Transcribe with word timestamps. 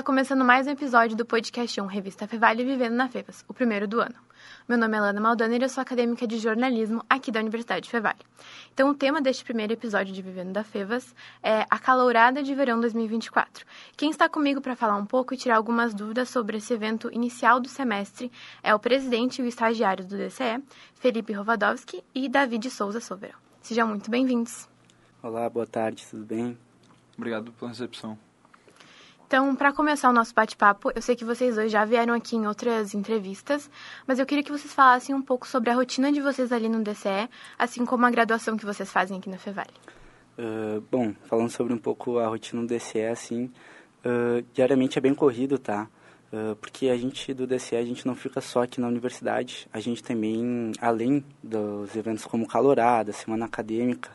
Está 0.00 0.06
começando 0.06 0.42
mais 0.42 0.66
um 0.66 0.70
episódio 0.70 1.14
do 1.14 1.26
podcast 1.26 1.78
1 1.78 1.84
Revista 1.84 2.26
Fevale 2.26 2.64
Vivendo 2.64 2.94
na 2.94 3.06
Fevas, 3.06 3.44
o 3.46 3.52
primeiro 3.52 3.86
do 3.86 4.00
ano. 4.00 4.14
Meu 4.66 4.78
nome 4.78 4.96
é 4.96 5.00
Lana 5.02 5.20
Maldaner 5.20 5.60
e 5.60 5.64
eu 5.64 5.68
sou 5.68 5.82
acadêmica 5.82 6.26
de 6.26 6.38
jornalismo 6.38 7.04
aqui 7.06 7.30
da 7.30 7.38
Universidade 7.38 7.90
Fevale. 7.90 8.20
Então, 8.72 8.88
o 8.88 8.94
tema 8.94 9.20
deste 9.20 9.44
primeiro 9.44 9.74
episódio 9.74 10.14
de 10.14 10.22
Vivendo 10.22 10.54
da 10.54 10.64
Fevas 10.64 11.14
é 11.42 11.66
a 11.68 11.78
calourada 11.78 12.42
de 12.42 12.54
verão 12.54 12.80
2024. 12.80 13.66
Quem 13.94 14.08
está 14.08 14.26
comigo 14.26 14.62
para 14.62 14.74
falar 14.74 14.96
um 14.96 15.04
pouco 15.04 15.34
e 15.34 15.36
tirar 15.36 15.56
algumas 15.56 15.92
dúvidas 15.92 16.30
sobre 16.30 16.56
esse 16.56 16.72
evento 16.72 17.12
inicial 17.12 17.60
do 17.60 17.68
semestre 17.68 18.32
é 18.62 18.74
o 18.74 18.78
presidente 18.78 19.42
e 19.42 19.44
o 19.44 19.46
estagiário 19.46 20.02
do 20.02 20.16
DCE, 20.16 20.64
Felipe 20.94 21.34
Rovadowski 21.34 22.02
e 22.14 22.26
David 22.26 22.70
Souza 22.70 23.00
Soveral. 23.00 23.38
Sejam 23.60 23.86
muito 23.86 24.10
bem-vindos. 24.10 24.66
Olá, 25.22 25.46
boa 25.50 25.66
tarde, 25.66 26.06
tudo 26.08 26.24
bem? 26.24 26.56
Obrigado 27.18 27.52
pela 27.52 27.70
recepção. 27.70 28.16
Então, 29.30 29.54
para 29.54 29.72
começar 29.72 30.10
o 30.10 30.12
nosso 30.12 30.34
bate-papo, 30.34 30.90
eu 30.92 31.00
sei 31.00 31.14
que 31.14 31.24
vocês 31.24 31.54
dois 31.54 31.70
já 31.70 31.84
vieram 31.84 32.12
aqui 32.14 32.34
em 32.34 32.48
outras 32.48 32.94
entrevistas, 32.94 33.70
mas 34.04 34.18
eu 34.18 34.26
queria 34.26 34.42
que 34.42 34.50
vocês 34.50 34.74
falassem 34.74 35.14
um 35.14 35.22
pouco 35.22 35.46
sobre 35.46 35.70
a 35.70 35.74
rotina 35.76 36.10
de 36.10 36.20
vocês 36.20 36.50
ali 36.50 36.68
no 36.68 36.82
DCE, 36.82 37.30
assim 37.56 37.86
como 37.86 38.04
a 38.04 38.10
graduação 38.10 38.56
que 38.56 38.66
vocês 38.66 38.90
fazem 38.90 39.18
aqui 39.18 39.30
na 39.30 39.38
Fevale. 39.38 39.70
Uh, 40.36 40.82
bom, 40.90 41.14
falando 41.26 41.48
sobre 41.48 41.72
um 41.72 41.78
pouco 41.78 42.18
a 42.18 42.26
rotina 42.26 42.60
do 42.62 42.66
DCE, 42.66 43.04
assim, 43.04 43.44
uh, 44.04 44.44
diariamente 44.52 44.98
é 44.98 45.00
bem 45.00 45.14
corrido, 45.14 45.60
tá? 45.60 45.86
Uh, 46.32 46.56
porque 46.56 46.88
a 46.88 46.96
gente 46.96 47.32
do 47.32 47.46
DCE, 47.46 47.76
a 47.76 47.84
gente 47.84 48.04
não 48.04 48.16
fica 48.16 48.40
só 48.40 48.64
aqui 48.64 48.80
na 48.80 48.88
universidade, 48.88 49.68
a 49.72 49.78
gente 49.78 50.02
também, 50.02 50.72
além 50.80 51.24
dos 51.40 51.94
eventos 51.94 52.26
como 52.26 52.48
Calorada, 52.48 53.12
Semana 53.12 53.44
Acadêmica, 53.44 54.10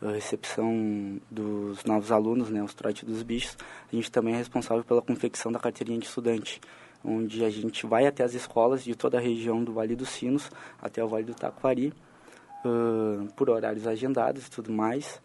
a 0.00 0.12
recepção 0.12 1.20
dos 1.30 1.84
novos 1.84 2.12
alunos, 2.12 2.50
né, 2.50 2.62
os 2.62 2.74
trote 2.74 3.04
dos 3.04 3.22
bichos, 3.22 3.56
a 3.92 3.96
gente 3.96 4.10
também 4.10 4.34
é 4.34 4.36
responsável 4.36 4.84
pela 4.84 5.02
confecção 5.02 5.50
da 5.50 5.58
carteirinha 5.58 5.98
de 5.98 6.06
estudante, 6.06 6.60
onde 7.04 7.44
a 7.44 7.50
gente 7.50 7.86
vai 7.86 8.06
até 8.06 8.22
as 8.22 8.34
escolas 8.34 8.84
de 8.84 8.94
toda 8.94 9.18
a 9.18 9.20
região 9.20 9.62
do 9.62 9.72
Vale 9.72 9.96
dos 9.96 10.10
Sinos 10.10 10.50
até 10.80 11.02
o 11.02 11.08
Vale 11.08 11.24
do 11.24 11.34
Taquari, 11.34 11.92
uh, 12.64 13.26
por 13.34 13.50
horários 13.50 13.86
agendados 13.86 14.46
e 14.46 14.50
tudo 14.50 14.72
mais. 14.72 15.20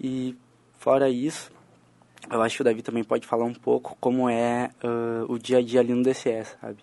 E 0.00 0.36
fora 0.78 1.08
isso, 1.08 1.50
eu 2.30 2.42
acho 2.42 2.56
que 2.56 2.62
o 2.62 2.64
Davi 2.64 2.82
também 2.82 3.04
pode 3.04 3.26
falar 3.26 3.44
um 3.44 3.54
pouco 3.54 3.96
como 4.00 4.28
é 4.28 4.70
uh, 4.82 5.32
o 5.32 5.38
dia 5.38 5.58
a 5.58 5.62
dia 5.62 5.80
ali 5.80 5.92
no 5.92 6.02
DCS, 6.02 6.56
sabe? 6.60 6.78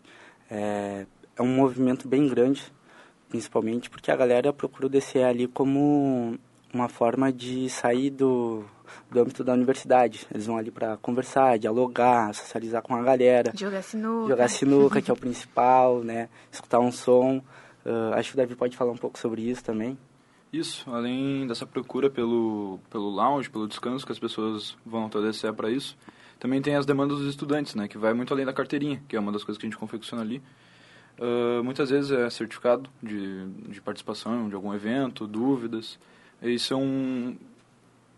É, 0.49 1.05
é 1.36 1.41
um 1.41 1.55
movimento 1.55 2.08
bem 2.08 2.27
grande, 2.27 2.71
principalmente 3.30 3.89
porque 3.89 4.11
a 4.11 4.16
galera 4.16 4.53
procura 4.53 4.86
o 4.86 4.89
DCE 4.89 5.23
ali 5.23 5.47
como 5.47 6.38
uma 6.73 6.89
forma 6.89 7.31
de 7.31 7.69
sair 7.69 8.09
do, 8.09 8.63
do 9.11 9.21
âmbito 9.21 9.43
da 9.43 9.53
universidade. 9.53 10.25
Eles 10.33 10.47
vão 10.47 10.57
ali 10.57 10.71
para 10.71 10.97
conversar, 10.97 11.59
dialogar, 11.59 12.33
socializar 12.33 12.81
com 12.81 12.95
a 12.95 13.03
galera. 13.03 13.53
Jogar 13.55 13.83
sinuca. 13.83 14.30
Jogar 14.30 14.47
sinuca, 14.49 15.02
que 15.02 15.11
é 15.11 15.13
o 15.13 15.17
principal, 15.17 16.03
né? 16.03 16.30
Escutar 16.52 16.80
um 16.80 16.91
som. 16.91 17.38
Uh, 17.85 18.13
acho 18.13 18.30
que 18.30 18.35
o 18.35 18.38
Davi 18.38 18.55
pode 18.55 18.75
falar 18.75 18.91
um 18.91 18.97
pouco 18.97 19.19
sobre 19.19 19.41
isso 19.41 19.63
também. 19.63 19.97
Isso, 20.52 20.89
além 20.93 21.47
dessa 21.47 21.65
procura 21.65 22.09
pelo, 22.09 22.80
pelo 22.89 23.09
lounge, 23.09 23.49
pelo 23.49 23.67
descanso, 23.67 24.05
que 24.05 24.11
as 24.11 24.19
pessoas 24.19 24.77
vão 24.85 25.08
até 25.08 25.19
DCE 25.19 25.52
para 25.52 25.69
isso, 25.69 25.97
também 26.39 26.61
tem 26.61 26.75
as 26.75 26.85
demandas 26.85 27.17
dos 27.19 27.27
estudantes, 27.27 27.73
né? 27.73 27.87
Que 27.87 27.97
vai 27.97 28.13
muito 28.13 28.33
além 28.33 28.45
da 28.45 28.53
carteirinha, 28.53 29.02
que 29.08 29.15
é 29.15 29.19
uma 29.19 29.31
das 29.31 29.43
coisas 29.43 29.59
que 29.59 29.65
a 29.65 29.69
gente 29.69 29.80
confecciona 29.80 30.21
ali. 30.21 30.41
Uh, 31.17 31.63
muitas 31.63 31.89
vezes 31.89 32.11
é 32.11 32.30
certificado 32.30 32.89
de, 33.02 33.45
de 33.69 33.81
participação 33.81 34.49
de 34.49 34.55
algum 34.55 34.73
evento, 34.73 35.27
dúvidas. 35.27 35.99
É 36.44 36.75
um, 36.75 37.38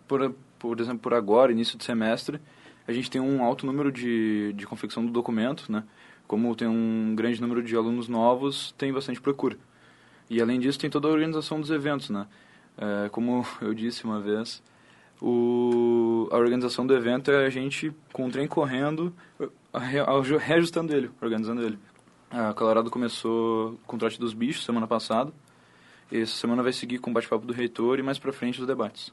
por, 0.07 0.35
por 0.57 0.79
exemplo, 0.79 0.99
por 0.99 1.13
agora, 1.13 1.51
início 1.51 1.77
de 1.77 1.83
semestre, 1.83 2.39
a 2.87 2.91
gente 2.91 3.09
tem 3.09 3.21
um 3.21 3.43
alto 3.43 3.67
número 3.67 3.91
de, 3.91 4.51
de 4.53 4.65
confecção 4.65 5.05
do 5.05 5.11
documento, 5.11 5.71
né? 5.71 5.83
Como 6.27 6.55
tem 6.55 6.67
um 6.67 7.13
grande 7.15 7.39
número 7.39 7.61
de 7.61 7.75
alunos 7.75 8.07
novos, 8.07 8.73
tem 8.77 8.91
bastante 8.91 9.21
procura. 9.21 9.57
E 10.27 10.41
além 10.41 10.59
disso, 10.59 10.79
tem 10.79 10.89
toda 10.89 11.07
a 11.07 11.11
organização 11.11 11.61
dos 11.61 11.69
eventos, 11.69 12.09
né? 12.09 12.25
É, 12.77 13.09
como 13.09 13.45
eu 13.61 13.75
disse 13.75 14.03
uma 14.03 14.19
vez, 14.19 14.63
o, 15.21 16.27
a 16.31 16.37
organização 16.37 16.85
do 16.85 16.95
evento 16.95 17.29
é 17.29 17.45
a 17.45 17.49
gente 17.49 17.93
com 18.11 18.25
o 18.25 18.31
trem 18.31 18.47
correndo, 18.47 19.13
reajustando 20.39 20.95
ele, 20.95 21.11
organizando 21.21 21.61
ele. 21.61 21.77
A 22.31 22.53
Colorado 22.53 22.89
começou 22.89 23.79
com 23.85 23.95
o 23.95 23.99
trote 23.99 24.19
dos 24.19 24.33
bichos 24.33 24.65
semana 24.65 24.87
passada, 24.87 25.31
essa 26.11 26.35
semana 26.35 26.61
vai 26.61 26.73
seguir 26.73 26.99
com 26.99 27.11
o 27.11 27.13
bate-papo 27.13 27.45
do 27.45 27.53
reitor 27.53 27.99
e 27.99 28.03
mais 28.03 28.19
para 28.19 28.31
frente 28.31 28.61
os 28.61 28.67
debates. 28.67 29.11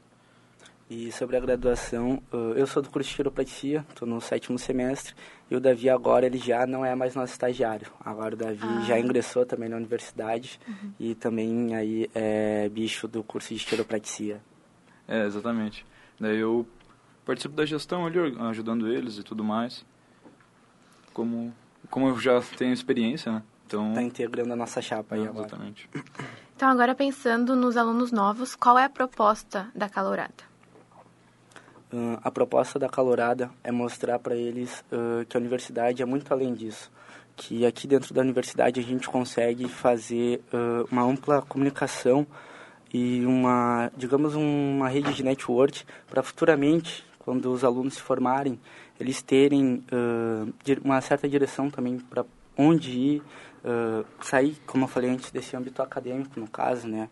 E 0.89 1.11
sobre 1.11 1.37
a 1.37 1.39
graduação, 1.39 2.21
eu 2.55 2.67
sou 2.67 2.81
do 2.81 2.89
curso 2.89 3.09
de 3.09 3.15
quiropratia, 3.15 3.85
estou 3.89 4.07
no 4.07 4.19
sétimo 4.21 4.59
semestre, 4.59 5.15
e 5.49 5.55
o 5.55 5.59
Davi 5.59 5.89
agora 5.89 6.25
ele 6.25 6.37
já 6.37 6.67
não 6.67 6.85
é 6.85 6.93
mais 6.93 7.15
nosso 7.15 7.31
estagiário. 7.31 7.87
Agora 8.03 8.35
o 8.35 8.37
Davi 8.37 8.59
ah. 8.61 8.81
já 8.81 8.99
ingressou 8.99 9.45
também 9.45 9.69
na 9.69 9.77
universidade 9.77 10.59
uhum. 10.67 10.91
e 10.99 11.15
também 11.15 11.73
aí 11.75 12.09
é 12.13 12.69
bicho 12.69 13.07
do 13.07 13.23
curso 13.23 13.55
de 13.55 13.65
quiropratia. 13.65 14.41
É, 15.07 15.25
exatamente. 15.25 15.85
Daí 16.19 16.37
eu 16.37 16.67
participo 17.25 17.55
da 17.55 17.65
gestão 17.65 18.05
ali, 18.05 18.19
ajudando 18.49 18.87
eles 18.87 19.17
e 19.17 19.23
tudo 19.23 19.43
mais. 19.43 19.85
Como, 21.13 21.53
como 21.89 22.09
eu 22.09 22.19
já 22.19 22.41
tenho 22.57 22.73
experiência, 22.73 23.31
né? 23.31 23.43
Então... 23.65 23.93
Tá 23.93 24.03
integrando 24.03 24.53
a 24.53 24.55
nossa 24.55 24.81
chapa 24.81 25.15
aí 25.15 25.25
agora. 25.25 25.47
Exatamente. 25.47 25.89
Então, 26.63 26.71
agora 26.71 26.95
pensando 26.95 27.57
nos 27.57 27.75
alunos 27.75 28.13
novos, 28.13 28.55
qual 28.55 28.79
é 28.79 28.85
a 28.85 28.89
proposta 28.89 29.67
da 29.75 29.89
Calorada? 29.89 30.45
Uh, 31.91 32.17
a 32.23 32.31
proposta 32.31 32.79
da 32.79 32.87
Calorada 32.87 33.51
é 33.61 33.69
mostrar 33.69 34.17
para 34.17 34.33
eles 34.33 34.79
uh, 34.89 35.25
que 35.25 35.35
a 35.35 35.41
universidade 35.41 36.01
é 36.01 36.05
muito 36.05 36.33
além 36.33 36.53
disso. 36.53 36.89
Que 37.35 37.65
aqui 37.65 37.85
dentro 37.85 38.13
da 38.13 38.21
universidade 38.21 38.79
a 38.79 38.83
gente 38.83 39.09
consegue 39.09 39.67
fazer 39.67 40.41
uh, 40.53 40.87
uma 40.89 41.03
ampla 41.03 41.41
comunicação 41.41 42.25
e 42.93 43.25
uma, 43.25 43.91
digamos, 43.97 44.33
uma 44.33 44.87
rede 44.87 45.13
de 45.13 45.21
network 45.21 45.83
para 46.09 46.23
futuramente, 46.23 47.05
quando 47.19 47.51
os 47.51 47.65
alunos 47.65 47.95
se 47.95 48.01
formarem, 48.01 48.57
eles 48.97 49.21
terem 49.21 49.83
uma 50.81 51.01
certa 51.01 51.27
direção 51.27 51.69
também 51.69 51.99
para 51.99 52.23
onde 52.57 52.91
ir, 52.91 53.23
uh, 53.63 54.05
sair, 54.21 54.57
como 54.65 54.85
eu 54.85 54.87
falei 54.87 55.09
antes, 55.09 55.31
desse 55.31 55.55
âmbito 55.55 55.81
acadêmico, 55.81 56.39
no 56.39 56.47
caso, 56.47 56.87
né? 56.87 57.09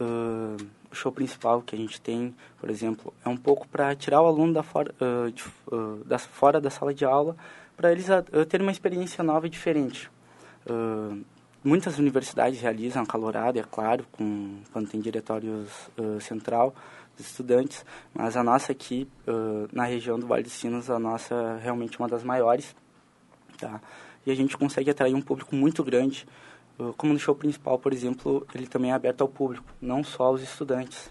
Uh, 0.00 0.56
o 0.90 0.94
show 0.94 1.12
principal 1.12 1.62
que 1.62 1.74
a 1.74 1.78
gente 1.78 2.00
tem, 2.00 2.34
por 2.58 2.70
exemplo, 2.70 3.12
é 3.24 3.28
um 3.28 3.36
pouco 3.36 3.68
para 3.68 3.94
tirar 3.94 4.22
o 4.22 4.26
aluno 4.26 4.52
da 4.52 4.62
fora, 4.62 4.94
uh, 5.00 5.30
de, 5.30 5.44
uh, 5.70 6.02
da, 6.04 6.18
fora 6.18 6.60
da 6.60 6.70
sala 6.70 6.94
de 6.94 7.04
aula, 7.04 7.36
para 7.76 7.92
eles 7.92 8.08
uh, 8.08 8.46
terem 8.46 8.66
uma 8.66 8.72
experiência 8.72 9.22
nova 9.22 9.46
e 9.46 9.50
diferente. 9.50 10.10
muitas 11.62 11.98
universidades 11.98 12.60
realizam 12.60 13.04
calorada, 13.04 13.58
é 13.58 13.62
claro, 13.62 14.04
com, 14.12 14.60
quando 14.72 14.88
tem 14.88 15.00
diretórios 15.00 15.90
central 16.20 16.74
dos 17.16 17.26
estudantes, 17.26 17.84
mas 18.14 18.36
a 18.36 18.44
nossa 18.44 18.72
aqui, 18.72 19.08
na 19.72 19.84
região 19.84 20.18
do 20.18 20.26
Vale 20.26 20.42
dos 20.42 20.52
Sinos, 20.52 20.90
a 20.90 20.98
nossa 20.98 21.34
é 21.34 21.64
realmente 21.64 21.98
uma 21.98 22.08
das 22.08 22.22
maiores. 22.22 22.76
Tá? 23.58 23.80
E 24.28 24.30
a 24.30 24.34
gente 24.34 24.58
consegue 24.58 24.90
atrair 24.90 25.14
um 25.14 25.22
público 25.22 25.56
muito 25.56 25.82
grande. 25.82 26.26
Uh, 26.78 26.92
como 26.98 27.14
no 27.14 27.18
show 27.18 27.34
principal, 27.34 27.78
por 27.78 27.94
exemplo, 27.94 28.46
ele 28.54 28.66
também 28.66 28.90
é 28.90 28.94
aberto 28.94 29.22
ao 29.22 29.28
público, 29.28 29.64
não 29.80 30.04
só 30.04 30.24
aos 30.24 30.42
estudantes. 30.42 31.10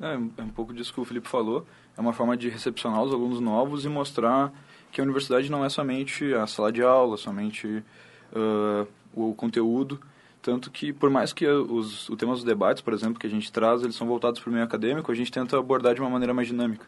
É, 0.00 0.14
é 0.14 0.42
um 0.42 0.48
pouco 0.48 0.72
disso 0.72 0.92
que 0.92 1.00
o 1.00 1.04
Felipe 1.04 1.28
falou. 1.28 1.66
É 1.96 2.00
uma 2.00 2.14
forma 2.14 2.36
de 2.36 2.48
recepcionar 2.48 3.02
os 3.02 3.12
alunos 3.12 3.38
novos 3.38 3.84
e 3.84 3.88
mostrar 3.88 4.50
que 4.90 5.00
a 5.00 5.04
universidade 5.04 5.50
não 5.50 5.62
é 5.62 5.68
somente 5.68 6.32
a 6.32 6.46
sala 6.46 6.72
de 6.72 6.82
aula, 6.82 7.18
somente 7.18 7.84
uh, 8.32 8.88
o 9.12 9.34
conteúdo. 9.34 10.00
Tanto 10.40 10.70
que, 10.70 10.90
por 10.90 11.10
mais 11.10 11.34
que 11.34 11.46
os, 11.46 12.08
os 12.08 12.16
temas 12.16 12.38
dos 12.38 12.44
debates, 12.44 12.80
por 12.80 12.94
exemplo, 12.94 13.18
que 13.18 13.26
a 13.26 13.30
gente 13.30 13.52
traz, 13.52 13.82
eles 13.82 13.94
são 13.94 14.06
voltados 14.06 14.40
para 14.40 14.48
o 14.48 14.52
meio 14.52 14.64
acadêmico, 14.64 15.12
a 15.12 15.14
gente 15.14 15.30
tenta 15.30 15.58
abordar 15.58 15.94
de 15.94 16.00
uma 16.00 16.08
maneira 16.08 16.32
mais 16.32 16.48
dinâmica 16.48 16.86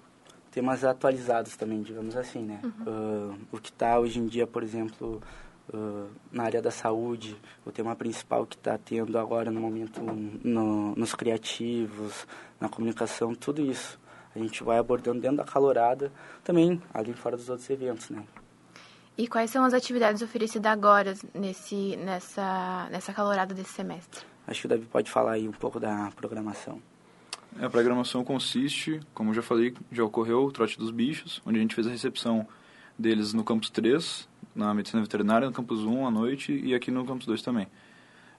temas 0.51 0.85
atualizados 0.85 1.57
também, 1.57 1.83
digamos 1.83 2.17
assim, 2.17 2.43
né? 2.43 2.61
Uhum. 2.63 3.33
Uh, 3.33 3.39
o 3.53 3.59
que 3.59 3.71
está 3.71 3.99
hoje 3.99 4.19
em 4.19 4.27
dia, 4.27 4.47
por 4.47 4.63
exemplo, 4.63 5.23
uh, 5.73 6.09
na 6.33 6.45
área 6.45 6.61
da 6.61 6.71
saúde, 6.71 7.37
o 7.65 7.71
tema 7.71 7.95
principal 7.95 8.45
que 8.47 8.57
está 8.57 8.77
tendo 8.77 9.19
agora 9.19 9.51
no 9.51 9.61
momento 9.61 10.01
no, 10.03 10.95
nos 10.97 11.15
criativos, 11.15 12.27
na 12.61 12.69
comunicação, 12.69 13.35
tudo 13.35 13.63
isso. 13.63 13.99
A 14.35 14.39
gente 14.39 14.63
vai 14.63 14.79
abordando 14.79 15.21
dentro 15.21 15.39
da 15.39 15.45
calorada, 15.45 16.13
também 16.45 16.81
ali 16.95 17.13
fora 17.13 17.37
dos 17.37 17.49
outros 17.49 17.69
eventos, 17.69 18.11
né? 18.11 18.23
E 19.19 19.27
quais 19.27 19.51
são 19.51 19.65
as 19.65 19.75
atividades 19.75 20.23
oferecidas 20.23 20.71
agora 20.71 21.15
nesse, 21.35 21.97
nessa, 21.97 22.89
nessa 22.91 23.13
calorada 23.13 23.55
desse 23.55 23.73
semestre? 23.73 24.25
Acho 24.47 24.63
que 24.63 24.67
o 24.67 24.69
Davi 24.71 24.87
pode 24.87 25.11
falar 25.11 25.33
aí 25.33 25.49
um 25.49 25.53
pouco 25.53 25.79
da 25.79 26.11
programação. 26.17 26.81
A 27.59 27.69
programação 27.69 28.23
consiste, 28.23 29.01
como 29.13 29.35
já 29.35 29.43
falei, 29.43 29.75
já 29.91 30.05
ocorreu 30.05 30.45
o 30.45 30.53
trote 30.53 30.79
dos 30.79 30.91
bichos, 30.91 31.43
onde 31.45 31.59
a 31.59 31.61
gente 31.63 31.75
fez 31.75 31.87
a 31.87 31.91
recepção 31.91 32.47
deles 32.99 33.33
no 33.33 33.43
campus 33.43 33.71
3, 33.71 34.29
na 34.55 34.73
medicina 34.75 35.03
veterinária, 35.03 35.47
no 35.47 35.53
campus 35.53 35.81
1 35.81 36.07
à 36.07 36.11
noite 36.11 36.53
e 36.53 36.75
aqui 36.75 36.91
no 36.91 37.05
campus 37.05 37.27
2 37.27 37.43
também. 37.43 37.67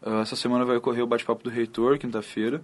Uh, 0.02 0.22
essa 0.22 0.36
semana 0.36 0.66
vai 0.66 0.78
ocorrer 0.78 1.04
o 1.04 1.08
bate-papo 1.08 1.44
do 1.44 1.50
reitor, 1.50 1.98
quinta-feira, 1.98 2.63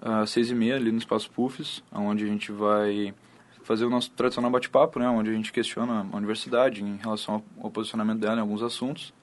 às 0.00 0.30
seis 0.30 0.50
e 0.50 0.54
meia, 0.54 0.76
ali 0.76 0.90
no 0.90 0.98
Espaço 0.98 1.30
Puffs, 1.30 1.82
onde 1.92 2.24
a 2.24 2.26
gente 2.26 2.50
vai 2.50 3.14
fazer 3.62 3.84
o 3.84 3.90
nosso 3.90 4.10
tradicional 4.10 4.50
bate-papo, 4.50 4.98
né, 4.98 5.08
onde 5.08 5.30
a 5.30 5.32
gente 5.32 5.52
questiona 5.52 6.06
a 6.12 6.16
universidade 6.16 6.82
em 6.82 6.96
relação 6.96 7.42
ao, 7.60 7.70
posicionamento 7.70 8.18
dela 8.18 8.36
em 8.36 8.40
alguns 8.40 8.62
assuntos. 8.62 9.14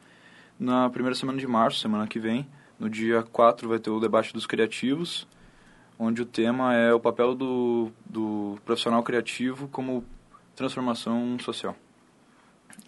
Na 0.58 0.90
primeira 0.90 1.16
semana 1.16 1.38
de 1.38 1.48
março, 1.48 1.80
semana 1.80 2.08
que 2.08 2.20
vem, 2.20 2.48
no 2.80 2.90
dia 2.90 3.22
4, 3.22 3.68
vai 3.68 3.80
ter 3.80 3.90
o 3.90 4.00
debate 4.00 4.34
dos 4.34 4.48
criativos, 4.48 5.28
onde 6.00 6.22
o 6.22 6.26
tema 6.26 6.74
é 6.74 6.94
o 6.94 7.00
papel 7.00 7.36
do, 7.36 7.92
do 8.06 8.58
profissional 8.64 9.04
criativo 9.04 9.68
como 9.68 10.06
transformação 10.56 11.38
social. 11.40 11.76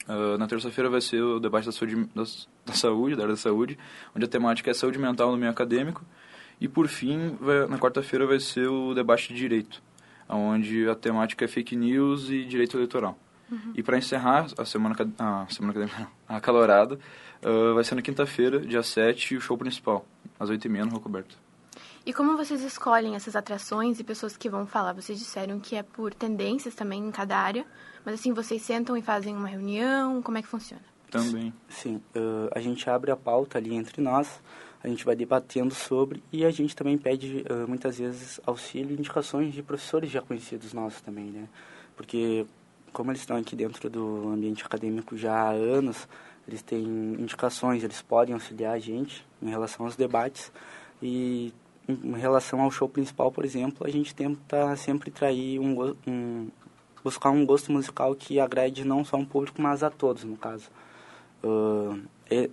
Uh, 0.07 0.37
na 0.37 0.47
terça-feira 0.47 0.89
vai 0.89 1.01
ser 1.01 1.21
o 1.21 1.39
debate 1.39 1.65
da 1.65 1.71
saúde, 1.73 2.09
da, 2.15 2.23
da, 2.65 2.73
saúde, 2.73 3.15
da 3.15 3.23
área 3.23 3.35
da 3.35 3.39
saúde, 3.39 3.77
onde 4.15 4.25
a 4.25 4.27
temática 4.27 4.71
é 4.71 4.73
saúde 4.73 4.97
mental 4.97 5.31
no 5.31 5.37
meio 5.37 5.51
acadêmico. 5.51 6.03
E, 6.59 6.67
por 6.67 6.87
fim, 6.87 7.35
vai, 7.39 7.67
na 7.67 7.77
quarta-feira 7.77 8.25
vai 8.25 8.39
ser 8.39 8.67
o 8.67 8.93
debate 8.93 9.29
de 9.29 9.35
direito, 9.35 9.81
onde 10.29 10.87
a 10.87 10.95
temática 10.95 11.43
é 11.43 11.47
fake 11.47 11.75
news 11.75 12.29
e 12.29 12.45
direito 12.45 12.77
eleitoral. 12.77 13.17
Uhum. 13.51 13.73
E 13.75 13.83
para 13.83 13.97
encerrar 13.97 14.47
a 14.57 14.63
semana, 14.63 14.95
a 15.19 15.45
semana 15.49 15.71
acadêmica, 15.71 16.07
a 16.27 16.39
calorada, 16.41 16.97
uh, 17.43 17.73
vai 17.73 17.83
ser 17.83 17.95
na 17.95 18.01
quinta-feira, 18.01 18.59
dia 18.59 18.81
7, 18.81 19.35
o 19.35 19.41
show 19.41 19.57
principal, 19.57 20.05
às 20.39 20.49
8h30 20.49 20.85
no 20.85 20.91
Rocoberto. 20.91 21.37
E 22.03 22.11
como 22.11 22.35
vocês 22.35 22.61
escolhem 22.63 23.15
essas 23.15 23.35
atrações 23.35 23.99
e 23.99 24.03
pessoas 24.03 24.35
que 24.35 24.49
vão 24.49 24.65
falar? 24.65 24.93
Vocês 24.93 25.19
disseram 25.19 25.59
que 25.59 25.75
é 25.75 25.83
por 25.83 26.13
tendências 26.13 26.73
também 26.73 26.99
em 27.05 27.11
cada 27.11 27.37
área, 27.37 27.65
mas 28.03 28.15
assim, 28.15 28.33
vocês 28.33 28.61
sentam 28.63 28.97
e 28.97 29.01
fazem 29.03 29.35
uma 29.35 29.47
reunião, 29.47 30.21
como 30.21 30.37
é 30.37 30.41
que 30.41 30.47
funciona? 30.47 30.81
Também. 31.11 31.53
Sim, 31.69 32.01
uh, 32.15 32.49
a 32.55 32.59
gente 32.59 32.89
abre 32.89 33.11
a 33.11 33.15
pauta 33.15 33.59
ali 33.59 33.75
entre 33.75 34.01
nós, 34.01 34.41
a 34.83 34.87
gente 34.87 35.05
vai 35.05 35.15
debatendo 35.15 35.75
sobre 35.75 36.23
e 36.31 36.43
a 36.43 36.49
gente 36.49 36.75
também 36.75 36.97
pede 36.97 37.45
uh, 37.49 37.67
muitas 37.67 37.99
vezes 37.99 38.39
auxílio 38.47 38.95
e 38.95 38.99
indicações 38.99 39.53
de 39.53 39.61
professores 39.61 40.09
já 40.09 40.21
conhecidos 40.21 40.73
nossos 40.73 41.01
também, 41.01 41.25
né? 41.25 41.47
Porque 41.95 42.47
como 42.91 43.11
eles 43.11 43.21
estão 43.21 43.37
aqui 43.37 43.55
dentro 43.55 43.89
do 43.89 44.29
ambiente 44.29 44.65
acadêmico 44.65 45.15
já 45.15 45.33
há 45.33 45.49
anos, 45.51 46.07
eles 46.47 46.63
têm 46.63 46.83
indicações, 46.83 47.83
eles 47.83 48.01
podem 48.01 48.33
auxiliar 48.33 48.73
a 48.73 48.79
gente 48.79 49.23
em 49.41 49.49
relação 49.49 49.85
aos 49.85 49.95
debates 49.95 50.51
e 51.01 51.53
em 51.87 52.13
relação 52.17 52.61
ao 52.61 52.71
show 52.71 52.87
principal, 52.87 53.31
por 53.31 53.43
exemplo, 53.43 53.85
a 53.85 53.89
gente 53.89 54.13
tenta 54.13 54.75
sempre 54.75 55.11
trair 55.11 55.59
um, 55.59 55.95
um 56.07 56.47
buscar 57.03 57.31
um 57.31 57.45
gosto 57.45 57.71
musical 57.71 58.15
que 58.15 58.39
agrade 58.39 58.85
não 58.85 59.03
só 59.03 59.17
um 59.17 59.25
público, 59.25 59.61
mas 59.61 59.83
a 59.83 59.89
todos, 59.89 60.23
no 60.23 60.37
caso. 60.37 60.69
Uh, 61.43 62.01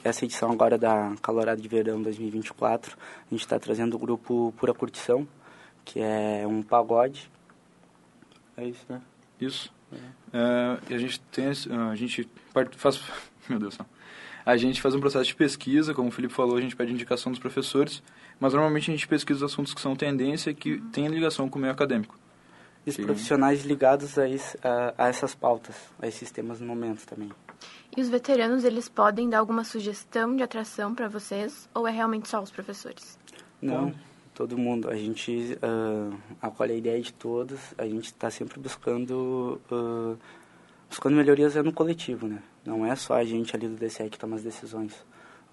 essa 0.03 0.25
edição 0.25 0.51
agora 0.51 0.77
da 0.77 1.15
Calorada 1.23 1.61
de 1.61 1.69
Verão 1.69 2.03
2024, 2.03 2.97
a 2.99 3.31
gente 3.31 3.41
está 3.41 3.59
trazendo 3.59 3.95
o 3.95 3.99
grupo 3.99 4.53
Pura 4.57 4.75
Curtição, 4.75 5.29
que 5.85 6.01
é 6.01 6.45
um 6.47 6.63
pagode. 6.63 7.31
É 8.57 8.65
isso, 8.65 8.85
né? 8.89 9.01
Isso. 9.41 9.73
É. 10.33 10.91
E 10.91 10.95
a 10.95 10.99
gente 10.99 11.21
tem, 11.21 11.47
a 11.47 11.95
gente 11.95 12.29
faz, 12.77 13.01
meu 13.49 13.61
Deus, 13.61 13.79
a 14.49 14.57
gente 14.57 14.81
faz 14.81 14.95
um 14.95 15.01
processo 15.01 15.27
de 15.27 15.35
pesquisa, 15.35 15.93
como 15.93 16.09
o 16.09 16.11
Felipe 16.11 16.33
falou, 16.33 16.57
a 16.57 16.61
gente 16.63 16.75
pede 16.75 16.91
indicação 16.91 17.31
dos 17.31 17.39
professores, 17.39 18.03
mas 18.41 18.55
normalmente 18.55 18.91
a 18.91 18.95
gente 18.95 19.07
pesquisa 19.07 19.45
os 19.45 19.53
assuntos 19.53 19.75
que 19.75 19.81
são 19.81 19.95
tendência 19.95 20.55
que 20.55 20.81
têm 20.91 21.07
ligação 21.07 21.51
com 21.51 21.59
o 21.59 21.61
meio 21.61 21.75
acadêmico. 21.75 22.19
E 22.87 22.89
os 22.89 22.97
profissionais 22.97 23.67
ligados 23.67 24.17
a, 24.19 24.23
a, 24.23 25.05
a 25.05 25.09
essas 25.09 25.35
pautas, 25.35 25.77
a 26.01 26.09
esses 26.09 26.31
temas 26.31 26.61
no 26.61 26.67
momento 26.67 27.05
também. 27.05 27.31
E 27.95 28.01
os 28.01 28.09
veteranos, 28.09 28.65
eles 28.65 28.89
podem 28.89 29.29
dar 29.29 29.41
alguma 29.41 29.65
sugestão 29.65 30.35
de 30.35 30.43
atração 30.43 30.95
para 30.95 31.09
vocês 31.09 31.69
ou 31.75 31.87
é 31.87 31.91
realmente 31.91 32.27
só 32.27 32.41
os 32.41 32.51
professores? 32.51 33.19
Não, 33.61 33.93
todo 34.35 34.57
mundo. 34.57 34.89
A 34.89 34.95
gente 34.95 35.59
uh, 35.63 36.19
acolhe 36.41 36.73
a 36.73 36.77
ideia 36.77 37.03
de 37.03 37.13
todos, 37.13 37.61
a 37.77 37.85
gente 37.85 38.07
está 38.07 38.31
sempre 38.31 38.59
buscando, 38.59 39.61
uh, 39.71 40.17
buscando 40.89 41.17
melhorias 41.17 41.55
no 41.57 41.71
coletivo, 41.71 42.27
né? 42.27 42.43
Não 42.69 42.85
é 42.85 42.95
só 42.95 43.15
a 43.15 43.25
gente 43.25 43.57
ali 43.57 43.67
do 43.67 43.77
DCE 43.77 44.11
que 44.11 44.19
toma 44.19 44.37
as 44.37 44.43
decisões. 44.43 44.95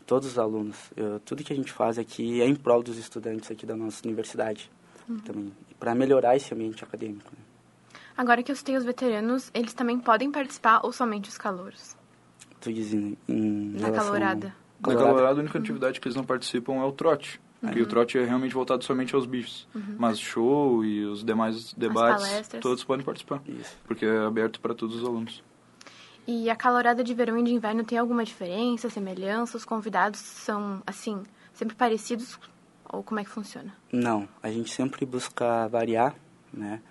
Todos 0.05 0.27
os 0.27 0.37
alunos. 0.37 0.91
Uh, 0.91 1.17
tudo 1.23 1.45
que 1.45 1.53
a 1.53 1.55
gente 1.55 1.71
faz 1.71 1.97
aqui 1.97 2.41
é 2.41 2.45
em 2.45 2.53
prol 2.53 2.83
dos 2.83 2.97
estudantes 2.97 3.49
aqui 3.49 3.65
da 3.65 3.73
nossa 3.73 4.05
universidade. 4.05 4.69
Uhum. 5.07 5.19
também 5.19 5.53
Para 5.79 5.95
melhorar 5.95 6.35
esse 6.35 6.53
ambiente 6.53 6.83
acadêmico. 6.83 7.31
Né? 7.31 7.99
Agora 8.17 8.43
que 8.43 8.51
eu 8.51 8.55
citei 8.55 8.75
os 8.75 8.83
veteranos, 8.83 9.49
eles 9.53 9.73
também 9.73 9.97
podem 9.97 10.29
participar 10.29 10.81
ou 10.83 10.91
somente 10.91 11.29
os 11.29 11.37
calouros? 11.37 11.95
Tu 12.59 12.73
diz 12.73 12.93
em, 12.93 13.17
em 13.29 13.77
Na 13.79 13.91
calorada. 13.91 14.53
Na 14.85 14.93
calorada, 14.93 15.39
a 15.39 15.41
única 15.41 15.57
atividade 15.57 16.01
que 16.01 16.07
eles 16.09 16.17
não 16.17 16.25
participam 16.25 16.73
é 16.75 16.83
o 16.83 16.91
trote. 16.91 17.39
Uhum. 17.63 17.71
E 17.77 17.81
o 17.81 17.85
trote 17.85 18.17
é 18.17 18.25
realmente 18.25 18.53
voltado 18.53 18.83
somente 18.83 19.15
aos 19.15 19.25
bichos. 19.25 19.69
Uhum. 19.73 19.95
Mas 19.97 20.19
show 20.19 20.83
e 20.83 21.05
os 21.05 21.23
demais 21.23 21.73
debates, 21.73 22.49
todos 22.59 22.83
podem 22.83 23.05
participar. 23.05 23.41
Isso. 23.47 23.77
Porque 23.85 24.05
é 24.05 24.17
aberto 24.17 24.59
para 24.59 24.75
todos 24.75 24.97
os 24.97 25.07
alunos. 25.07 25.41
E 26.27 26.49
a 26.49 26.55
calorada 26.55 27.03
de 27.03 27.13
verão 27.13 27.37
e 27.37 27.43
de 27.43 27.53
inverno 27.53 27.83
tem 27.83 27.97
alguma 27.97 28.23
diferença, 28.23 28.89
semelhança? 28.89 29.57
Os 29.57 29.65
convidados 29.65 30.19
são, 30.19 30.81
assim, 30.85 31.21
sempre 31.53 31.75
parecidos? 31.75 32.39
Ou 32.91 33.03
como 33.03 33.19
é 33.19 33.23
que 33.23 33.29
funciona? 33.29 33.75
Não, 33.91 34.27
a 34.41 34.49
gente 34.49 34.71
sempre 34.71 35.05
busca 35.05 35.67
variar, 35.67 36.15
né? 36.51 36.81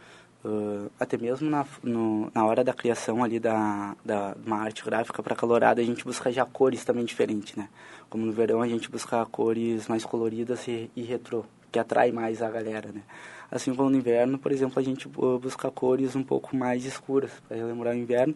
Uh, 0.45 0.91
até 1.01 1.17
mesmo 1.17 1.49
na, 1.49 1.65
no, 1.83 2.31
na 2.35 2.45
hora 2.45 2.63
da 2.63 2.75
criação 2.75 3.25
ali 3.25 3.41
da, 3.41 3.97
da 4.05 4.37
uma 4.45 4.59
arte 4.59 4.85
gráfica 4.85 5.23
para 5.23 5.35
calorada, 5.35 5.81
a 5.81 5.85
gente 5.85 6.05
busca 6.05 6.31
já 6.31 6.45
cores 6.45 6.85
também 6.85 7.05
diferentes, 7.05 7.57
né? 7.57 7.69
Como 8.11 8.27
no 8.27 8.33
verão 8.33 8.61
a 8.61 8.69
gente 8.69 8.91
busca 8.91 9.25
cores 9.27 9.89
mais 9.89 10.05
coloridas 10.05 10.69
e, 10.69 10.91
e 10.95 11.03
retrô, 11.03 11.45
que 11.73 11.79
atrai 11.79 12.13
mais 12.13 12.43
a 12.43 12.51
galera, 12.51 12.93
né? 12.93 13.03
Assim 13.51 13.75
como 13.75 13.89
no 13.89 13.97
inverno, 13.97 14.39
por 14.39 14.53
exemplo, 14.53 14.79
a 14.79 14.83
gente 14.83 15.09
busca 15.09 15.71
cores 15.71 16.15
um 16.15 16.23
pouco 16.23 16.55
mais 16.55 16.85
escuras 16.85 17.31
para 17.49 17.57
relembrar 17.57 17.95
o 17.95 17.99
inverno 17.99 18.35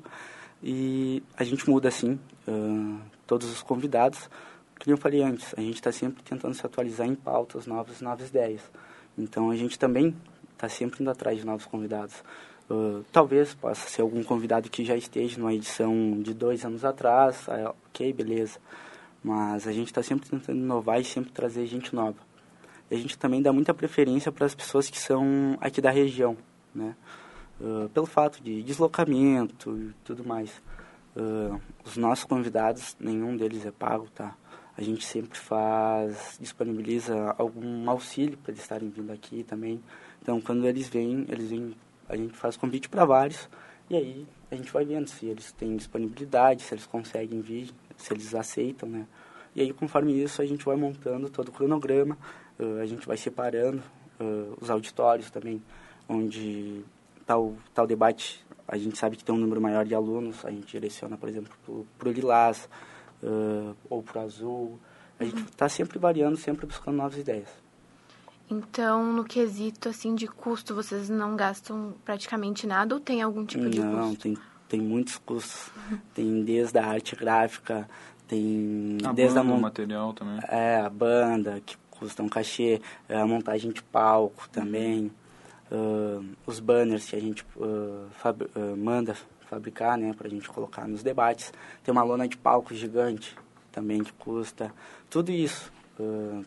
e 0.62 1.22
a 1.36 1.44
gente 1.44 1.68
muda 1.68 1.88
assim 1.88 2.18
uh, 2.46 3.00
todos 3.26 3.50
os 3.50 3.62
convidados. 3.62 4.28
Como 4.78 4.94
eu 4.94 4.98
falei 4.98 5.22
antes, 5.22 5.54
a 5.56 5.60
gente 5.60 5.76
está 5.76 5.90
sempre 5.92 6.22
tentando 6.22 6.54
se 6.54 6.64
atualizar 6.64 7.06
em 7.06 7.14
pautas 7.14 7.66
novas, 7.66 8.00
novas 8.00 8.28
ideias. 8.28 8.62
Então 9.16 9.50
a 9.50 9.56
gente 9.56 9.78
também 9.78 10.14
está 10.52 10.68
sempre 10.68 11.02
indo 11.02 11.10
atrás 11.10 11.38
de 11.38 11.46
novos 11.46 11.66
convidados. 11.66 12.14
Uh, 12.70 13.04
talvez 13.10 13.54
possa 13.54 13.88
ser 13.88 14.02
algum 14.02 14.22
convidado 14.22 14.68
que 14.68 14.84
já 14.84 14.96
esteja 14.96 15.38
numa 15.38 15.54
edição 15.54 16.20
de 16.20 16.34
dois 16.34 16.64
anos 16.64 16.84
atrás, 16.84 17.46
ok, 17.88 18.12
beleza. 18.12 18.58
Mas 19.22 19.66
a 19.66 19.72
gente 19.72 19.88
está 19.88 20.02
sempre 20.02 20.28
tentando 20.28 20.58
inovar 20.58 21.00
e 21.00 21.04
sempre 21.04 21.32
trazer 21.32 21.66
gente 21.66 21.94
nova. 21.94 22.18
E 22.90 22.94
a 22.94 22.98
gente 22.98 23.18
também 23.18 23.42
dá 23.42 23.52
muita 23.52 23.74
preferência 23.74 24.30
para 24.30 24.46
as 24.46 24.54
pessoas 24.54 24.88
que 24.88 24.98
são 24.98 25.56
aqui 25.60 25.80
da 25.80 25.90
região, 25.90 26.36
né? 26.74 26.94
Pelo 27.92 28.06
fato 28.06 28.42
de 28.42 28.62
deslocamento 28.62 29.76
e 29.76 29.92
tudo 30.04 30.24
mais. 30.24 30.62
Uh, 31.16 31.60
os 31.84 31.96
nossos 31.96 32.24
convidados, 32.24 32.96
nenhum 33.00 33.36
deles 33.36 33.66
é 33.66 33.72
pago, 33.72 34.08
tá? 34.14 34.36
A 34.76 34.82
gente 34.82 35.04
sempre 35.04 35.36
faz, 35.36 36.38
disponibiliza 36.40 37.34
algum 37.36 37.90
auxílio 37.90 38.38
para 38.38 38.52
eles 38.52 38.62
estarem 38.62 38.88
vindo 38.88 39.10
aqui 39.10 39.42
também. 39.42 39.82
Então, 40.22 40.40
quando 40.40 40.64
eles 40.64 40.88
vêm, 40.88 41.26
eles 41.28 41.50
vêm, 41.50 41.74
a 42.08 42.16
gente 42.16 42.36
faz 42.36 42.56
convite 42.56 42.88
para 42.88 43.04
vários 43.04 43.48
e 43.90 43.96
aí 43.96 44.26
a 44.50 44.54
gente 44.54 44.70
vai 44.70 44.84
vendo 44.84 45.08
se 45.08 45.26
eles 45.26 45.50
têm 45.50 45.76
disponibilidade, 45.76 46.62
se 46.62 46.72
eles 46.72 46.86
conseguem 46.86 47.40
vir, 47.40 47.70
se 47.96 48.12
eles 48.12 48.32
aceitam, 48.34 48.88
né? 48.88 49.06
E 49.56 49.60
aí, 49.62 49.72
conforme 49.72 50.12
isso, 50.12 50.40
a 50.40 50.46
gente 50.46 50.64
vai 50.64 50.76
montando 50.76 51.28
todo 51.28 51.48
o 51.48 51.52
cronograma, 51.52 52.16
uh, 52.60 52.80
a 52.80 52.86
gente 52.86 53.04
vai 53.04 53.16
separando 53.16 53.82
uh, 54.20 54.56
os 54.60 54.70
auditórios 54.70 55.30
também, 55.32 55.60
onde 56.08 56.84
tal 57.28 57.54
tal 57.74 57.86
debate, 57.86 58.42
a 58.66 58.78
gente 58.78 58.96
sabe 58.96 59.16
que 59.16 59.22
tem 59.22 59.34
um 59.34 59.38
número 59.38 59.60
maior 59.60 59.84
de 59.84 59.94
alunos, 59.94 60.42
a 60.46 60.50
gente 60.50 60.66
direciona, 60.66 61.18
por 61.18 61.28
exemplo, 61.28 61.52
para 61.98 62.08
o 62.08 62.12
Lilás 62.12 62.68
uh, 63.22 63.76
ou 63.90 64.02
para 64.02 64.22
o 64.22 64.24
Azul. 64.24 64.78
A 65.20 65.24
gente 65.24 65.42
está 65.42 65.66
uhum. 65.66 65.68
sempre 65.68 65.98
variando, 65.98 66.36
sempre 66.38 66.64
buscando 66.64 66.96
novas 66.96 67.18
ideias. 67.18 67.48
Então, 68.50 69.12
no 69.12 69.24
quesito 69.24 69.90
assim 69.90 70.14
de 70.14 70.26
custo, 70.26 70.74
vocês 70.74 71.10
não 71.10 71.36
gastam 71.36 71.94
praticamente 72.02 72.66
nada 72.66 72.94
ou 72.94 73.00
tem 73.00 73.20
algum 73.20 73.44
tipo 73.44 73.68
de 73.68 73.78
não, 73.78 73.90
custo? 73.90 74.06
Não, 74.06 74.14
tem, 74.14 74.38
tem 74.68 74.80
muitos 74.80 75.18
custos. 75.18 75.70
Uhum. 75.90 75.98
Tem 76.14 76.44
desde 76.44 76.78
a 76.78 76.86
arte 76.86 77.14
gráfica, 77.14 77.86
tem 78.26 78.96
a 79.04 79.12
desde 79.12 79.38
banda, 79.38 79.52
a 79.52 79.54
o 79.54 79.60
material 79.60 80.12
também. 80.14 80.40
É, 80.48 80.76
a 80.80 80.88
banda, 80.88 81.60
que 81.66 81.76
custa 81.90 82.22
um 82.22 82.28
cachê, 82.28 82.80
a 83.06 83.26
montagem 83.26 83.70
de 83.70 83.82
palco 83.82 84.48
também, 84.48 85.10
uh, 85.70 86.24
os 86.46 86.60
banners 86.60 87.08
que 87.08 87.16
a 87.16 87.20
gente 87.20 87.44
uh, 87.56 88.06
fab, 88.12 88.42
manda 88.76 89.16
fabricar, 89.48 89.96
né, 89.96 90.12
pra 90.16 90.28
gente 90.28 90.48
colocar 90.48 90.86
nos 90.86 91.02
debates. 91.02 91.52
Tem 91.82 91.92
uma 91.92 92.02
lona 92.02 92.28
de 92.28 92.36
palco 92.36 92.74
gigante 92.74 93.36
também 93.72 94.02
que 94.02 94.12
custa. 94.12 94.72
Tudo 95.08 95.30
isso 95.30 95.72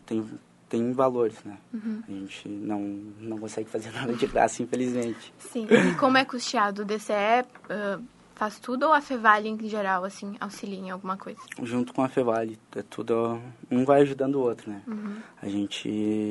tem 0.06 0.24
tem 0.72 0.90
valores, 0.90 1.36
né? 1.44 1.58
Uhum. 1.70 2.02
A 2.08 2.10
gente 2.10 2.48
não, 2.48 2.80
não 3.20 3.38
consegue 3.38 3.68
fazer 3.68 3.92
nada 3.92 4.14
de 4.14 4.26
graça, 4.26 4.62
infelizmente. 4.62 5.34
Sim. 5.38 5.66
E 5.70 5.94
como 5.96 6.16
é 6.16 6.24
custeado? 6.24 6.80
O 6.80 6.84
DCE 6.86 7.44
uh, 7.44 8.02
faz 8.34 8.58
tudo 8.58 8.86
ou 8.86 8.94
a 8.94 9.02
Fevale 9.02 9.50
em 9.50 9.68
geral, 9.68 10.02
assim, 10.02 10.34
auxilia 10.40 10.78
em 10.78 10.90
alguma 10.90 11.18
coisa? 11.18 11.38
Junto 11.62 11.92
com 11.92 12.02
a 12.02 12.08
Fevale. 12.08 12.58
É 12.74 12.82
tudo... 12.82 13.38
Um 13.70 13.84
vai 13.84 14.00
ajudando 14.00 14.36
o 14.36 14.40
outro, 14.40 14.70
né? 14.70 14.80
Uhum. 14.86 15.16
A 15.42 15.46
gente 15.46 15.90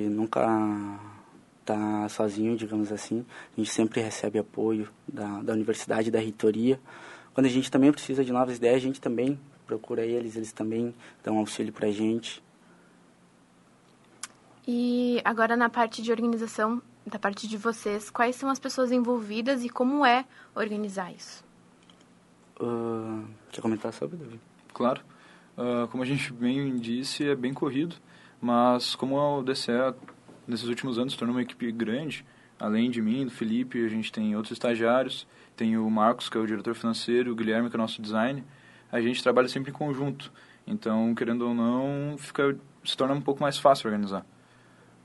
nunca 0.10 1.00
está 1.72 2.10
sozinho, 2.10 2.56
digamos 2.56 2.92
assim. 2.92 3.26
A 3.56 3.60
gente 3.60 3.72
sempre 3.72 4.02
recebe 4.02 4.40
apoio 4.40 4.90
da, 5.08 5.42
da 5.42 5.54
universidade, 5.54 6.12
da 6.12 6.20
reitoria. 6.20 6.80
Quando 7.34 7.46
a 7.46 7.50
gente 7.50 7.72
também 7.72 7.92
precisa 7.92 8.24
de 8.24 8.32
novas 8.32 8.58
ideias, 8.58 8.78
a 8.78 8.80
gente 8.80 9.00
também 9.00 9.40
procura 9.66 10.06
eles, 10.06 10.36
eles 10.36 10.52
também 10.52 10.94
dão 11.24 11.38
auxílio 11.38 11.72
para 11.72 11.88
a 11.88 11.92
gente. 11.92 12.44
E 14.68 15.22
agora 15.24 15.56
na 15.56 15.70
parte 15.70 16.02
de 16.02 16.12
organização, 16.12 16.82
da 17.06 17.18
parte 17.18 17.48
de 17.48 17.58
vocês, 17.58 18.10
quais 18.10 18.36
são 18.36 18.50
as 18.50 18.60
pessoas 18.60 18.92
envolvidas 18.92 19.64
e 19.64 19.70
como 19.70 20.06
é 20.06 20.26
organizar 20.54 21.12
isso? 21.14 21.44
Uh, 22.60 23.26
quer 23.52 23.62
comentar 23.62 23.92
sobre, 23.94 24.18
Davi? 24.18 24.40
Claro. 24.74 25.02
Uh, 25.58 25.88
como 25.88 26.04
a 26.04 26.06
gente 26.06 26.32
bem 26.32 26.78
disse, 26.78 27.28
é 27.28 27.36
bem 27.36 27.54
corrido, 27.54 27.96
mas 28.40 28.94
como 28.96 29.18
o 29.18 29.44
DCE 29.44 29.72
nesses 30.52 30.68
últimos 30.68 31.00
anos 31.00 31.16
tornou 31.16 31.36
uma 31.36 31.42
equipe 31.42 31.72
grande, 31.72 32.26
além 32.60 32.92
de 32.92 33.02
mim, 33.02 33.26
do 33.26 33.32
Felipe, 33.32 33.84
a 33.84 33.88
gente 33.88 34.12
tem 34.12 34.36
outros 34.36 34.52
estagiários, 34.52 35.28
tem 35.56 35.78
o 35.78 35.90
Marcos, 35.90 36.30
que 36.30 36.38
é 36.38 36.42
o 36.42 36.46
diretor 36.46 36.76
financeiro, 36.76 37.32
o 37.32 37.36
Guilherme, 37.36 37.70
que 37.70 37.76
é 37.76 37.80
o 37.80 37.82
nosso 37.82 38.02
design, 38.02 38.44
a 38.92 39.02
gente 39.02 39.24
trabalha 39.24 39.48
sempre 39.48 39.72
em 39.72 39.74
conjunto. 39.74 40.32
Então, 40.68 41.16
querendo 41.16 41.48
ou 41.48 41.54
não, 41.56 42.16
fica, 42.18 42.56
se 42.84 42.96
torna 42.96 43.14
um 43.16 43.22
pouco 43.22 43.42
mais 43.42 43.58
fácil 43.58 43.88
organizar. 43.88 44.26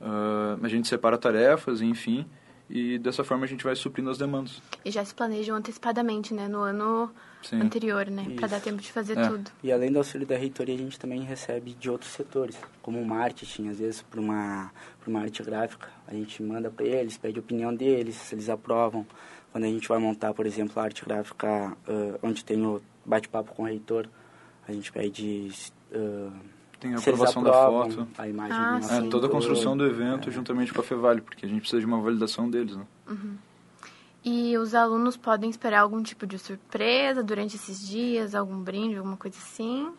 Uh, 0.00 0.62
a 0.62 0.68
gente 0.68 0.86
separa 0.86 1.16
tarefas, 1.16 1.80
enfim, 1.80 2.26
e 2.68 2.98
dessa 2.98 3.22
forma 3.22 3.44
a 3.44 3.48
gente 3.48 3.64
vai 3.64 3.76
suprindo 3.76 4.10
as 4.10 4.18
demandas. 4.18 4.60
E 4.84 4.90
já 4.90 5.04
se 5.04 5.14
planejam 5.14 5.56
antecipadamente, 5.56 6.34
né, 6.34 6.48
no 6.48 6.58
ano 6.58 7.10
Sim. 7.42 7.60
anterior, 7.60 8.06
né, 8.10 8.26
para 8.36 8.48
dar 8.48 8.60
tempo 8.60 8.82
de 8.82 8.90
fazer 8.90 9.16
é. 9.16 9.28
tudo. 9.28 9.50
E 9.62 9.70
além 9.70 9.92
do 9.92 9.98
auxílio 9.98 10.26
da 10.26 10.36
reitoria, 10.36 10.74
a 10.74 10.78
gente 10.78 10.98
também 10.98 11.22
recebe 11.22 11.74
de 11.74 11.90
outros 11.90 12.10
setores, 12.10 12.56
como 12.82 13.00
o 13.00 13.06
marketing, 13.06 13.68
às 13.68 13.78
vezes 13.78 14.02
para 14.02 14.20
uma, 14.20 14.72
uma 15.06 15.20
arte 15.20 15.42
gráfica, 15.42 15.88
a 16.06 16.14
gente 16.14 16.42
manda 16.42 16.70
para 16.70 16.84
eles, 16.84 17.16
pede 17.16 17.38
a 17.38 17.40
opinião 17.40 17.74
deles, 17.74 18.16
se 18.16 18.34
eles 18.34 18.48
aprovam. 18.48 19.06
Quando 19.52 19.64
a 19.64 19.68
gente 19.68 19.88
vai 19.88 19.98
montar, 19.98 20.34
por 20.34 20.44
exemplo, 20.44 20.80
a 20.80 20.84
arte 20.84 21.04
gráfica 21.04 21.76
uh, 21.88 22.18
onde 22.22 22.44
tem 22.44 22.66
o 22.66 22.82
bate-papo 23.04 23.54
com 23.54 23.62
o 23.62 23.66
reitor, 23.66 24.08
a 24.66 24.72
gente 24.72 24.92
pede... 24.92 25.50
Uh, 25.92 26.55
tem 26.80 26.94
a 26.94 26.98
aprovação 26.98 27.42
da 27.42 27.52
foto. 27.52 28.08
A 28.18 28.28
imagem 28.28 28.56
ah, 28.56 28.80
é, 28.90 29.08
toda 29.08 29.26
a 29.26 29.30
construção 29.30 29.76
do 29.76 29.86
evento 29.86 30.28
é. 30.28 30.32
juntamente 30.32 30.72
com 30.72 30.80
a 30.80 30.84
Fevale, 30.84 31.20
porque 31.20 31.46
a 31.46 31.48
gente 31.48 31.60
precisa 31.60 31.80
de 31.80 31.86
uma 31.86 32.00
validação 32.00 32.48
deles, 32.48 32.76
né? 32.76 32.86
Uhum. 33.08 33.36
E 34.24 34.58
os 34.58 34.74
alunos 34.74 35.16
podem 35.16 35.48
esperar 35.48 35.80
algum 35.80 36.02
tipo 36.02 36.26
de 36.26 36.38
surpresa 36.38 37.22
durante 37.22 37.54
esses 37.54 37.86
dias, 37.86 38.34
algum 38.34 38.58
brinde, 38.58 38.96
alguma 38.96 39.16
coisa 39.16 39.38
assim? 39.38 39.92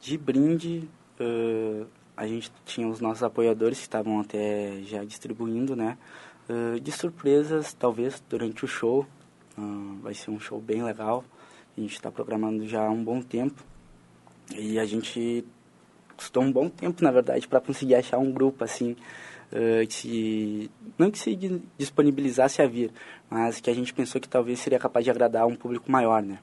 De 0.00 0.18
brinde, 0.18 0.88
uh, 1.20 1.86
a 2.16 2.26
gente 2.26 2.52
tinha 2.64 2.88
os 2.88 3.00
nossos 3.00 3.22
apoiadores 3.22 3.78
que 3.78 3.84
estavam 3.84 4.20
até 4.20 4.82
já 4.82 5.04
distribuindo, 5.04 5.76
né? 5.76 5.96
Uh, 6.48 6.80
de 6.80 6.90
surpresas, 6.90 7.72
talvez 7.72 8.22
durante 8.28 8.64
o 8.64 8.68
show. 8.68 9.06
Uh, 9.56 9.98
vai 10.02 10.14
ser 10.14 10.32
um 10.32 10.40
show 10.40 10.60
bem 10.60 10.82
legal. 10.82 11.24
A 11.78 11.80
gente 11.80 11.94
está 11.94 12.10
programando 12.10 12.66
já 12.66 12.84
há 12.84 12.90
um 12.90 13.04
bom 13.04 13.22
tempo. 13.22 13.62
E 14.52 14.80
a 14.80 14.84
gente 14.84 15.44
custou 16.22 16.42
um 16.42 16.52
bom 16.52 16.68
tempo, 16.68 17.02
na 17.02 17.10
verdade, 17.10 17.48
para 17.48 17.60
conseguir 17.60 17.96
achar 17.96 18.18
um 18.18 18.30
grupo 18.30 18.62
assim, 18.62 18.96
uh, 19.52 19.86
que 19.88 20.70
não 20.96 21.10
que 21.10 21.18
se 21.18 21.34
disponibilizasse 21.76 22.62
a 22.62 22.66
vir, 22.66 22.92
mas 23.28 23.60
que 23.60 23.68
a 23.68 23.74
gente 23.74 23.92
pensou 23.92 24.20
que 24.20 24.28
talvez 24.28 24.60
seria 24.60 24.78
capaz 24.78 25.04
de 25.04 25.10
agradar 25.10 25.46
um 25.46 25.56
público 25.56 25.90
maior, 25.90 26.22
né? 26.22 26.38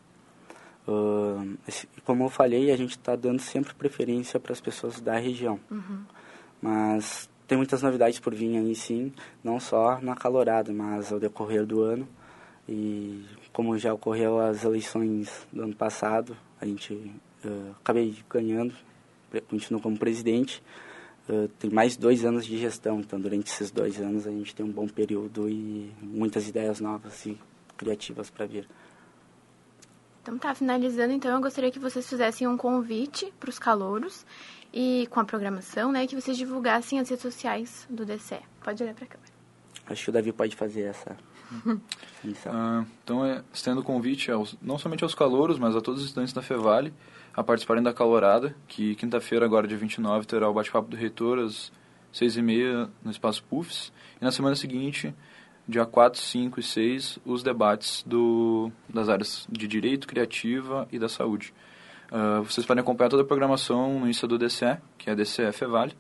Uh, 0.87 1.57
como 2.03 2.25
eu 2.25 2.29
falei, 2.29 2.71
a 2.71 2.77
gente 2.77 2.91
está 2.91 3.15
dando 3.15 3.39
sempre 3.39 3.73
preferência 3.73 4.39
para 4.39 4.51
as 4.51 4.59
pessoas 4.59 4.99
da 4.99 5.17
região. 5.17 5.59
Uhum. 5.71 6.03
Mas 6.61 7.29
tem 7.47 7.57
muitas 7.57 7.81
novidades 7.81 8.19
por 8.19 8.33
vir 8.35 8.57
aí, 8.57 8.75
sim, 8.75 9.13
não 9.43 9.59
só 9.59 9.99
na 10.01 10.15
calorada, 10.15 10.73
mas 10.73 11.11
ao 11.11 11.19
decorrer 11.19 11.65
do 11.65 11.81
ano. 11.81 12.07
E 12.67 13.25
como 13.53 13.77
já 13.77 13.93
ocorreu 13.93 14.39
as 14.39 14.63
eleições 14.63 15.47
do 15.51 15.63
ano 15.63 15.75
passado, 15.75 16.35
a 16.59 16.65
gente 16.65 16.93
uh, 17.45 17.75
acabei 17.79 18.15
ganhando 18.29 18.75
continuo 19.49 19.81
como 19.81 19.97
presidente. 19.97 20.61
Uh, 21.27 21.47
tem 21.59 21.69
mais 21.69 21.95
dois 21.95 22.25
anos 22.25 22.45
de 22.45 22.57
gestão, 22.57 22.99
então 22.99 23.19
durante 23.19 23.51
esses 23.51 23.69
dois 23.69 23.99
anos 24.01 24.25
a 24.25 24.31
gente 24.31 24.55
tem 24.55 24.65
um 24.65 24.71
bom 24.71 24.87
período 24.87 25.47
e 25.47 25.91
muitas 26.01 26.47
ideias 26.47 26.79
novas 26.79 27.25
e 27.25 27.37
criativas 27.77 28.29
para 28.29 28.45
vir. 28.45 28.67
Então 30.21 30.37
tá, 30.37 30.53
finalizando, 30.53 31.13
então 31.13 31.31
eu 31.31 31.41
gostaria 31.41 31.71
que 31.71 31.79
vocês 31.79 32.07
fizessem 32.07 32.47
um 32.47 32.57
convite 32.57 33.31
para 33.39 33.49
os 33.49 33.57
calouros 33.57 34.25
e 34.73 35.07
com 35.09 35.19
a 35.19 35.25
programação, 35.25 35.91
né, 35.91 36.05
que 36.05 36.15
vocês 36.15 36.37
divulgassem 36.37 36.99
as 36.99 37.09
redes 37.09 37.21
sociais 37.21 37.87
do 37.89 38.05
DCE. 38.05 38.39
Pode 38.63 38.83
olhar 38.83 38.93
para 38.93 39.07
cá. 39.07 39.17
Acho 39.87 40.03
que 40.03 40.09
o 40.09 40.13
Davi 40.13 40.31
pode 40.31 40.55
fazer 40.55 40.81
essa. 40.81 41.17
Ah, 42.47 42.85
então, 43.03 43.25
é, 43.25 43.43
estendo 43.53 43.81
o 43.81 43.83
convite 43.83 44.31
aos, 44.31 44.55
não 44.61 44.77
somente 44.77 45.03
aos 45.03 45.15
calouros, 45.15 45.57
mas 45.57 45.75
a 45.75 45.81
todos 45.81 46.01
os 46.01 46.07
estudantes 46.07 46.33
da 46.33 46.41
Fevale, 46.41 46.93
a 47.33 47.43
participarem 47.43 47.83
da 47.83 47.93
Calorada, 47.93 48.55
que 48.67 48.95
quinta-feira, 48.95 49.45
agora 49.45 49.67
dia 49.67 49.77
29, 49.77 50.25
terá 50.27 50.49
o 50.49 50.53
bate-papo 50.53 50.89
do 50.89 50.97
reitor 50.97 51.39
às 51.39 51.71
6h30 52.13 52.89
no 53.03 53.11
Espaço 53.11 53.43
PUFs. 53.43 53.91
E 54.21 54.25
na 54.25 54.31
semana 54.31 54.55
seguinte, 54.55 55.13
dia 55.67 55.85
4, 55.85 56.19
5 56.19 56.59
e 56.59 56.63
6, 56.63 57.19
os 57.25 57.43
debates 57.43 58.03
do, 58.05 58.71
das 58.87 59.07
áreas 59.09 59.47
de 59.49 59.67
Direito, 59.67 60.07
Criativa 60.07 60.87
e 60.91 60.99
da 60.99 61.07
Saúde. 61.07 61.53
Uh, 62.11 62.43
vocês 62.43 62.65
podem 62.65 62.81
acompanhar 62.81 63.09
toda 63.09 63.21
a 63.21 63.25
programação 63.25 63.99
no 63.99 64.09
Insta 64.09 64.27
do 64.27 64.37
DCE, 64.37 64.77
que 64.97 65.09
é 65.09 65.15
DCE 65.15 65.51
Fevale. 65.51 65.93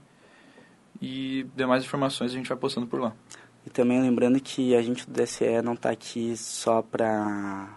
E 1.01 1.45
demais 1.55 1.83
informações 1.83 2.31
a 2.31 2.33
gente 2.33 2.49
vai 2.49 2.57
postando 2.57 2.87
por 2.87 2.99
lá. 2.99 3.13
E 3.65 3.69
também 3.69 4.01
lembrando 4.01 4.39
que 4.39 4.75
a 4.75 4.81
gente 4.81 5.05
do 5.09 5.11
DCE 5.11 5.61
não 5.63 5.73
está 5.73 5.89
aqui 5.89 6.35
só 6.37 6.81
para 6.81 7.69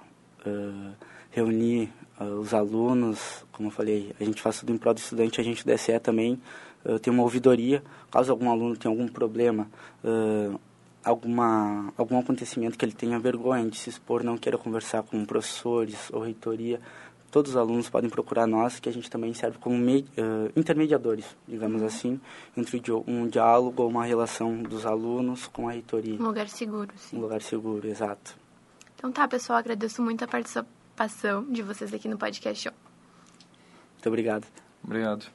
uh, 0.46 0.92
reunir 1.30 1.90
uh, 2.20 2.24
os 2.40 2.54
alunos, 2.54 3.44
como 3.50 3.68
eu 3.68 3.72
falei, 3.72 4.14
a 4.20 4.24
gente 4.24 4.40
faz 4.40 4.60
tudo 4.60 4.72
em 4.72 4.78
prol 4.78 4.94
do 4.94 4.98
estudante, 4.98 5.40
a 5.40 5.44
gente 5.44 5.64
do 5.64 5.72
DSE 5.72 5.98
também 5.98 6.40
uh, 6.84 6.98
tem 6.98 7.12
uma 7.12 7.22
ouvidoria, 7.22 7.82
caso 8.10 8.30
algum 8.30 8.50
aluno 8.50 8.76
tenha 8.76 8.92
algum 8.92 9.08
problema, 9.08 9.68
alguma, 11.04 11.92
algum 11.96 12.18
acontecimento 12.18 12.78
que 12.78 12.84
ele 12.84 12.92
tenha 12.92 13.18
vergonha 13.18 13.68
de 13.68 13.76
se 13.76 13.90
expor, 13.90 14.22
não 14.22 14.36
queira 14.36 14.56
conversar 14.56 15.02
com 15.02 15.24
professores 15.24 16.10
ou 16.12 16.20
reitoria, 16.22 16.80
todos 17.32 17.52
os 17.52 17.56
alunos 17.56 17.88
podem 17.88 18.10
procurar 18.10 18.46
nós, 18.46 18.78
que 18.78 18.88
a 18.88 18.92
gente 18.92 19.10
também 19.10 19.32
serve 19.32 19.58
como 19.58 19.74
uh, 19.74 20.52
intermediadores, 20.54 21.24
digamos 21.48 21.80
uhum. 21.80 21.86
assim, 21.86 22.20
entre 22.54 22.80
um 23.06 23.26
diálogo 23.26 23.82
ou 23.82 23.88
uma 23.88 24.04
relação 24.04 24.62
dos 24.62 24.84
alunos 24.84 25.48
com 25.48 25.66
a 25.66 25.72
reitoria. 25.72 26.20
Um 26.20 26.26
lugar 26.26 26.48
seguro, 26.48 26.92
sim. 26.94 27.16
Um 27.16 27.20
lugar 27.20 27.40
seguro, 27.40 27.88
exato. 27.88 28.36
Então 28.94 29.10
tá, 29.10 29.26
pessoal, 29.26 29.58
agradeço 29.58 30.02
muito 30.02 30.22
a 30.22 30.28
participação 30.28 31.44
de 31.50 31.62
vocês 31.62 31.92
aqui 31.92 32.06
no 32.06 32.18
podcast. 32.18 32.70
Muito 32.70 34.06
obrigado. 34.06 34.46
Obrigado. 34.84 35.26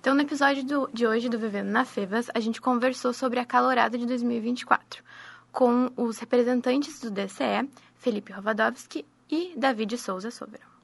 Então, 0.00 0.14
no 0.14 0.20
episódio 0.20 0.64
do, 0.64 0.88
de 0.92 1.06
hoje 1.06 1.28
do 1.28 1.38
Vivendo 1.38 1.68
na 1.68 1.84
Fevas, 1.84 2.28
a 2.34 2.38
gente 2.38 2.60
conversou 2.60 3.12
sobre 3.12 3.40
a 3.40 3.44
calorada 3.44 3.98
de 3.98 4.06
2024 4.06 5.02
com 5.50 5.90
os 5.96 6.18
representantes 6.18 7.00
do 7.00 7.10
DCE, 7.10 7.68
Felipe 7.96 8.32
Rovadovski 8.32 9.04
e 9.30 9.54
David 9.56 9.96
Souza 9.96 10.30
Sobral. 10.30 10.75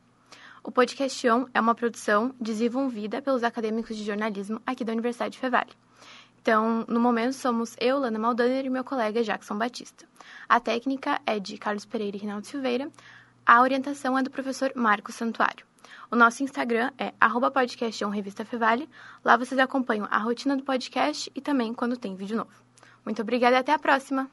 O 0.64 0.70
podcast 0.70 1.28
On 1.28 1.46
é 1.52 1.60
uma 1.60 1.74
produção 1.74 2.32
desenvolvida 2.40 3.20
pelos 3.20 3.42
acadêmicos 3.42 3.96
de 3.96 4.04
jornalismo 4.04 4.60
aqui 4.64 4.84
da 4.84 4.92
Universidade 4.92 5.36
Fevale. 5.36 5.72
Então, 6.40 6.84
no 6.88 7.00
momento, 7.00 7.32
somos 7.32 7.76
eu, 7.80 7.98
Lana 7.98 8.18
Maldaner, 8.18 8.64
e 8.64 8.70
meu 8.70 8.84
colega 8.84 9.24
Jackson 9.24 9.58
Batista. 9.58 10.04
A 10.48 10.60
técnica 10.60 11.20
é 11.26 11.40
de 11.40 11.58
Carlos 11.58 11.84
Pereira 11.84 12.16
e 12.16 12.20
Rinaldo 12.20 12.46
Silveira. 12.46 12.90
A 13.44 13.60
orientação 13.60 14.16
é 14.16 14.22
do 14.22 14.30
professor 14.30 14.72
Marcos 14.76 15.16
Santuário. 15.16 15.66
O 16.10 16.16
nosso 16.16 16.44
Instagram 16.44 16.92
é 16.96 17.12
podcast 17.50 18.04
Revista 18.10 18.44
Fevale. 18.44 18.88
Lá 19.24 19.36
vocês 19.36 19.58
acompanham 19.58 20.06
a 20.10 20.18
rotina 20.18 20.56
do 20.56 20.62
podcast 20.62 21.30
e 21.34 21.40
também 21.40 21.74
quando 21.74 21.96
tem 21.96 22.14
vídeo 22.14 22.36
novo. 22.36 22.52
Muito 23.04 23.20
obrigada 23.20 23.56
e 23.56 23.58
até 23.58 23.72
a 23.72 23.78
próxima! 23.78 24.30